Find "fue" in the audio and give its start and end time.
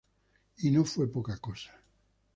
0.83-1.07